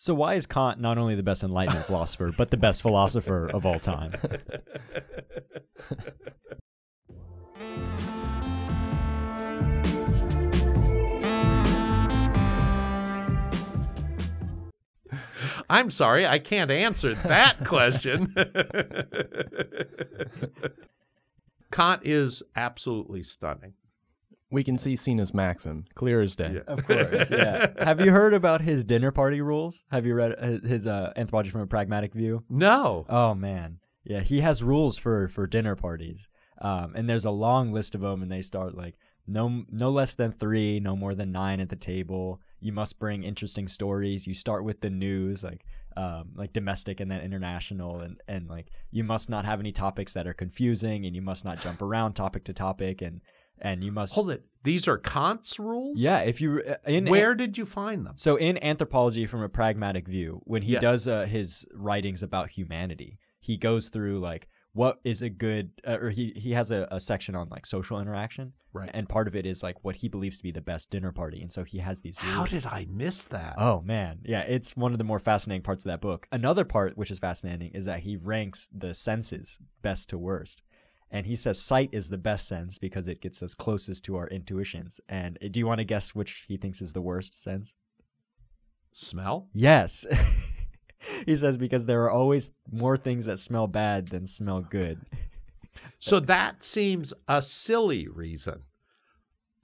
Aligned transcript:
So 0.00 0.14
why 0.14 0.34
is 0.34 0.46
Kant 0.46 0.78
not 0.78 0.96
only 0.96 1.16
the 1.16 1.24
best 1.24 1.42
Enlightenment 1.42 1.86
philosopher, 1.86 2.30
but 2.30 2.52
the 2.52 2.56
best 2.56 2.82
philosopher 2.82 3.50
of 3.52 3.66
all 3.66 3.80
time? 3.80 4.12
I'm 15.68 15.90
sorry, 15.90 16.24
I 16.24 16.38
can't 16.38 16.70
answer 16.70 17.14
that 17.14 17.64
question. 17.64 18.32
Kant 21.72 22.02
is 22.04 22.44
absolutely 22.54 23.24
stunning. 23.24 23.72
We 24.50 24.64
can 24.64 24.78
see 24.78 24.96
Cena's 24.96 25.34
maxim, 25.34 25.84
clear 25.94 26.22
as 26.22 26.34
day. 26.34 26.54
Yeah. 26.54 26.60
Of 26.66 26.86
course, 26.86 27.30
yeah. 27.30 27.68
Have 27.80 28.00
you 28.00 28.10
heard 28.10 28.32
about 28.32 28.62
his 28.62 28.82
dinner 28.82 29.10
party 29.10 29.42
rules? 29.42 29.84
Have 29.90 30.06
you 30.06 30.14
read 30.14 30.34
uh, 30.38 30.66
his 30.66 30.86
uh, 30.86 31.12
Anthropology 31.16 31.50
from 31.50 31.60
a 31.60 31.66
Pragmatic 31.66 32.14
View? 32.14 32.44
No. 32.48 33.04
Oh 33.10 33.34
man, 33.34 33.78
yeah, 34.04 34.20
he 34.20 34.40
has 34.40 34.62
rules 34.62 34.96
for 34.96 35.28
for 35.28 35.46
dinner 35.46 35.76
parties, 35.76 36.28
um, 36.62 36.94
and 36.96 37.08
there's 37.08 37.26
a 37.26 37.30
long 37.30 37.72
list 37.72 37.94
of 37.94 38.00
them, 38.00 38.22
and 38.22 38.32
they 38.32 38.40
start 38.42 38.74
like 38.74 38.94
no 39.26 39.64
no 39.70 39.90
less 39.90 40.14
than 40.14 40.32
three, 40.32 40.80
no 40.80 40.96
more 40.96 41.14
than 41.14 41.30
nine 41.30 41.60
at 41.60 41.68
the 41.68 41.76
table. 41.76 42.40
You 42.60 42.72
must 42.72 42.98
bring 42.98 43.22
interesting 43.22 43.68
stories. 43.68 44.26
You 44.26 44.34
start 44.34 44.64
with 44.64 44.80
the 44.80 44.90
news, 44.90 45.44
like 45.44 45.66
um, 45.96 46.30
like 46.34 46.52
domestic 46.54 47.00
and 47.00 47.10
then 47.10 47.20
international, 47.20 48.00
and 48.00 48.20
and 48.26 48.48
like 48.48 48.70
you 48.90 49.04
must 49.04 49.28
not 49.28 49.44
have 49.44 49.60
any 49.60 49.72
topics 49.72 50.14
that 50.14 50.26
are 50.26 50.32
confusing, 50.32 51.04
and 51.04 51.14
you 51.14 51.22
must 51.22 51.44
not 51.44 51.60
jump 51.60 51.82
around 51.82 52.14
topic 52.14 52.44
to 52.44 52.54
topic, 52.54 53.02
and 53.02 53.20
and 53.62 53.82
you 53.84 53.92
must 53.92 54.14
Hold 54.14 54.30
it. 54.30 54.44
These 54.64 54.88
are 54.88 54.98
Kant's 54.98 55.58
rules? 55.58 55.98
yeah. 55.98 56.18
If 56.20 56.40
you 56.40 56.62
uh, 56.68 56.74
in 56.86 57.06
Where 57.06 57.34
did 57.34 57.56
you 57.58 57.64
find 57.66 58.04
them? 58.06 58.14
so 58.16 58.36
in 58.36 58.62
anthropology 58.62 59.24
from 59.26 59.42
a 59.42 59.48
pragmatic 59.48 60.06
view, 60.08 60.40
when 60.44 60.62
he 60.62 60.72
Yeah. 60.74 60.80
does 60.80 61.06
uh, 61.08 61.24
his 61.26 61.66
writings 61.74 62.22
about 62.22 62.50
humanity, 62.50 63.18
he 63.40 63.56
goes 63.56 63.88
through 63.88 64.20
like 64.20 64.48
what 64.72 65.00
is 65.02 65.22
a 65.22 65.30
good, 65.30 65.70
uh, 65.86 65.96
or 66.00 66.10
he 66.10 66.32
he 66.36 66.52
has 66.52 66.70
a, 66.70 66.86
a 66.90 67.00
section 67.00 67.34
on 67.34 67.46
like 67.50 67.64
social 67.66 67.98
interaction, 67.98 68.52
Right. 68.72 68.90
and 68.92 69.08
part 69.08 69.26
of 69.26 69.34
it 69.34 69.46
is 69.46 69.62
like 69.62 69.82
what 69.82 69.96
he 69.96 70.08
believes 70.08 70.36
to 70.36 70.42
be 70.42 70.52
the 70.52 70.60
best 70.60 70.90
dinner 70.90 71.10
party, 71.10 71.40
and 71.40 71.52
so 71.52 71.64
he 71.64 71.78
has 71.78 72.00
these. 72.02 72.16
How 72.18 72.44
did 72.44 72.66
I 72.66 72.86
miss 72.88 73.24
that? 73.26 73.54
Oh 73.58 73.80
man, 73.80 74.20
yeah, 74.24 74.42
it's 74.42 74.76
one 74.76 74.92
of 74.92 74.98
the 74.98 75.04
more 75.04 75.18
fascinating 75.18 75.62
parts 75.62 75.84
of 75.84 75.88
that 75.88 76.00
book. 76.02 76.28
Another 76.30 76.64
part 76.64 76.96
which 76.98 77.10
is 77.10 77.18
fascinating 77.18 77.70
is 77.72 77.86
that 77.86 78.00
he 78.00 78.16
ranks 78.16 78.68
the 78.72 78.92
senses 78.94 79.58
best 79.82 80.10
to 80.10 80.18
worst. 80.18 80.62
And 81.10 81.26
he 81.26 81.36
says 81.36 81.60
sight 81.60 81.90
is 81.92 82.10
the 82.10 82.18
best 82.18 82.46
sense 82.46 82.78
because 82.78 83.08
it 83.08 83.20
gets 83.20 83.42
us 83.42 83.54
closest 83.54 84.04
to 84.04 84.16
our 84.16 84.28
intuitions. 84.28 85.00
And 85.08 85.38
uh, 85.42 85.48
do 85.50 85.60
you 85.60 85.66
want 85.66 85.78
to 85.78 85.84
guess 85.84 86.14
which 86.14 86.44
he 86.48 86.56
thinks 86.56 86.82
is 86.82 86.92
the 86.92 87.00
worst 87.00 87.42
sense? 87.42 87.76
Smell? 88.92 89.48
Yes. 89.52 90.06
he 91.26 91.36
says 91.36 91.56
because 91.56 91.86
there 91.86 92.02
are 92.04 92.10
always 92.10 92.50
more 92.70 92.96
things 92.96 93.26
that 93.26 93.38
smell 93.38 93.66
bad 93.66 94.08
than 94.08 94.26
smell 94.26 94.60
good. 94.60 95.00
So 95.98 96.20
that 96.20 96.62
seems 96.62 97.14
a 97.26 97.40
silly 97.42 98.08
reason. 98.08 98.62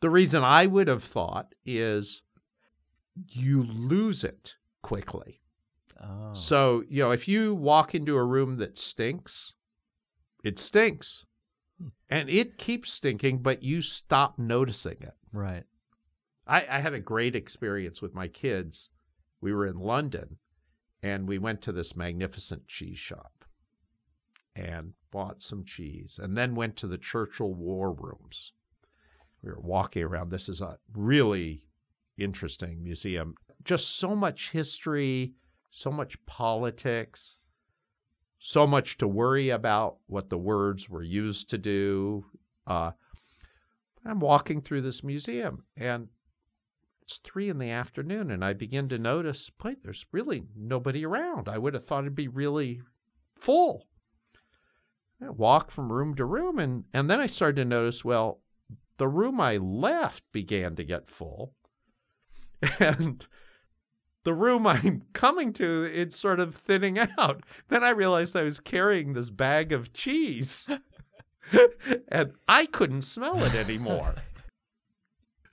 The 0.00 0.10
reason 0.10 0.42
I 0.42 0.66
would 0.66 0.88
have 0.88 1.04
thought 1.04 1.54
is 1.64 2.22
you 3.28 3.62
lose 3.64 4.24
it 4.24 4.54
quickly. 4.82 5.40
Oh. 6.02 6.32
So, 6.32 6.84
you 6.88 7.02
know, 7.02 7.12
if 7.12 7.28
you 7.28 7.54
walk 7.54 7.94
into 7.94 8.16
a 8.16 8.24
room 8.24 8.56
that 8.58 8.76
stinks, 8.78 9.54
it 10.42 10.58
stinks. 10.58 11.24
And 12.08 12.28
it 12.30 12.58
keeps 12.58 12.92
stinking, 12.92 13.38
but 13.38 13.62
you 13.62 13.82
stop 13.82 14.38
noticing 14.38 14.96
it. 15.00 15.14
right. 15.32 15.64
I, 16.46 16.66
I 16.68 16.80
had 16.80 16.92
a 16.92 17.00
great 17.00 17.34
experience 17.34 18.02
with 18.02 18.14
my 18.14 18.28
kids. 18.28 18.90
We 19.40 19.52
were 19.52 19.66
in 19.66 19.78
London 19.78 20.38
and 21.02 21.28
we 21.28 21.38
went 21.38 21.62
to 21.62 21.72
this 21.72 21.96
magnificent 21.96 22.66
cheese 22.66 22.98
shop 22.98 23.44
and 24.56 24.94
bought 25.10 25.42
some 25.42 25.64
cheese 25.64 26.18
and 26.22 26.36
then 26.36 26.54
went 26.54 26.76
to 26.76 26.86
the 26.86 26.98
Churchill 26.98 27.54
War 27.54 27.92
Rooms. 27.92 28.52
We 29.42 29.50
were 29.50 29.60
walking 29.60 30.02
around. 30.02 30.30
This 30.30 30.48
is 30.48 30.60
a 30.60 30.78
really 30.94 31.62
interesting 32.16 32.82
museum. 32.82 33.34
Just 33.64 33.98
so 33.98 34.14
much 34.14 34.50
history, 34.50 35.34
so 35.70 35.90
much 35.90 36.24
politics, 36.26 37.38
so 38.46 38.66
much 38.66 38.98
to 38.98 39.08
worry 39.08 39.48
about 39.48 39.96
what 40.06 40.28
the 40.28 40.36
words 40.36 40.86
were 40.86 41.02
used 41.02 41.48
to 41.48 41.56
do. 41.56 42.26
Uh, 42.66 42.90
I'm 44.04 44.20
walking 44.20 44.60
through 44.60 44.82
this 44.82 45.02
museum 45.02 45.64
and 45.78 46.08
it's 47.00 47.16
three 47.18 47.48
in 47.48 47.58
the 47.58 47.70
afternoon, 47.70 48.30
and 48.30 48.44
I 48.44 48.52
begin 48.52 48.88
to 48.90 48.98
notice, 48.98 49.50
boy, 49.50 49.76
there's 49.82 50.06
really 50.12 50.42
nobody 50.54 51.06
around. 51.06 51.48
I 51.48 51.56
would 51.56 51.72
have 51.74 51.84
thought 51.84 52.04
it'd 52.04 52.14
be 52.14 52.28
really 52.28 52.80
full. 53.34 53.86
I 55.22 55.30
walk 55.30 55.70
from 55.70 55.92
room 55.92 56.14
to 56.14 56.24
room, 56.24 56.58
and, 56.58 56.84
and 56.94 57.10
then 57.10 57.20
I 57.20 57.26
started 57.26 57.56
to 57.56 57.64
notice, 57.66 58.04
well, 58.04 58.40
the 58.96 59.08
room 59.08 59.38
I 59.38 59.58
left 59.58 60.24
began 60.32 60.76
to 60.76 60.84
get 60.84 61.08
full. 61.08 61.54
And 62.80 63.26
the 64.24 64.34
room 64.34 64.66
I'm 64.66 65.02
coming 65.12 65.52
to, 65.54 65.84
it's 65.84 66.16
sort 66.16 66.40
of 66.40 66.54
thinning 66.54 66.98
out. 66.98 67.44
Then 67.68 67.84
I 67.84 67.90
realized 67.90 68.36
I 68.36 68.42
was 68.42 68.60
carrying 68.60 69.12
this 69.12 69.30
bag 69.30 69.72
of 69.72 69.92
cheese, 69.92 70.68
and 72.08 72.32
I 72.48 72.66
couldn't 72.66 73.02
smell 73.02 73.42
it 73.42 73.54
anymore. 73.54 74.14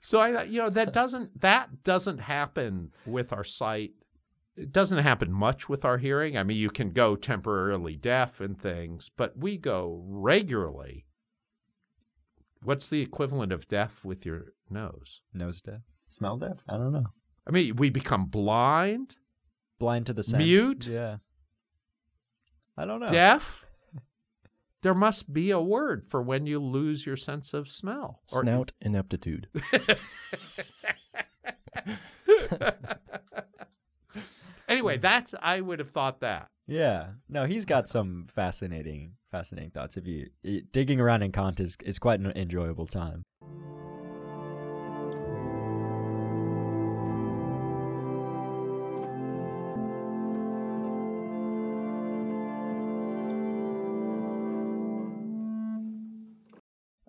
So 0.00 0.20
I 0.20 0.32
thought, 0.32 0.48
you 0.48 0.58
know, 0.58 0.70
that 0.70 0.92
doesn't 0.92 1.40
that 1.40 1.84
doesn't 1.84 2.18
happen 2.18 2.90
with 3.06 3.32
our 3.32 3.44
sight. 3.44 3.92
It 4.56 4.72
doesn't 4.72 4.98
happen 4.98 5.32
much 5.32 5.68
with 5.68 5.84
our 5.84 5.96
hearing. 5.96 6.36
I 6.36 6.42
mean, 6.42 6.58
you 6.58 6.70
can 6.70 6.90
go 6.90 7.16
temporarily 7.16 7.92
deaf 7.92 8.40
and 8.40 8.60
things, 8.60 9.10
but 9.16 9.38
we 9.38 9.56
go 9.56 10.02
regularly. 10.06 11.06
What's 12.62 12.88
the 12.88 13.00
equivalent 13.00 13.52
of 13.52 13.66
deaf 13.68 14.04
with 14.04 14.26
your 14.26 14.52
nose? 14.68 15.22
Nose 15.32 15.60
deaf. 15.60 15.80
Smell 16.08 16.36
deaf? 16.36 16.62
I 16.68 16.76
don't 16.76 16.92
know. 16.92 17.06
I 17.46 17.50
mean, 17.50 17.76
we 17.76 17.90
become 17.90 18.26
blind, 18.26 19.16
Blind 19.82 20.06
to 20.06 20.12
the 20.12 20.22
sense. 20.22 20.44
Mute? 20.44 20.86
Yeah. 20.86 21.16
I 22.76 22.84
don't 22.84 23.00
know. 23.00 23.06
deaf. 23.08 23.66
There 24.82 24.94
must 24.94 25.32
be 25.32 25.50
a 25.50 25.60
word 25.60 26.04
for 26.04 26.22
when 26.22 26.46
you 26.46 26.60
lose 26.60 27.04
your 27.04 27.16
sense 27.16 27.52
of 27.52 27.68
smell. 27.68 28.20
Or- 28.32 28.42
Snout 28.42 28.70
ineptitude. 28.80 29.48
anyway, 34.68 34.96
hmm. 34.96 35.02
that's 35.02 35.34
I 35.40 35.60
would 35.60 35.78
have 35.80 35.90
thought 35.90 36.20
that. 36.20 36.46
Yeah. 36.66 37.08
No, 37.28 37.44
he's 37.44 37.64
got 37.64 37.88
some 37.88 38.26
fascinating, 38.28 39.14
fascinating 39.30 39.70
thoughts. 39.70 39.96
If 39.96 40.06
you 40.06 40.28
it- 40.44 40.72
digging 40.72 41.00
around 41.00 41.22
in 41.22 41.32
Kant 41.32 41.58
is 41.60 41.76
is 41.84 41.98
quite 41.98 42.20
an 42.20 42.32
enjoyable 42.36 42.86
time. 42.86 43.24